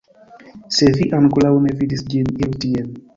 Se 0.77 0.87
vi 0.95 1.05
ankoraŭ 1.17 1.51
ne 1.67 1.73
vidis 1.83 2.01
ĝin, 2.15 2.33
iru 2.45 2.57
tien 2.65 2.89